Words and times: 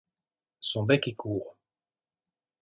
Son 0.61 0.81
bec 0.81 1.07
est 1.09 1.13
court. 1.13 1.55